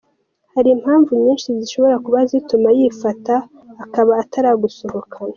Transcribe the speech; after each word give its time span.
Hari 0.53 0.69
impamvu 0.75 1.11
nyinshi 1.23 1.47
zishobora 1.57 1.95
kuba 2.05 2.19
zituma 2.29 2.67
yifata 2.77 3.35
akaba 3.83 4.11
ataragusohokana. 4.23 5.29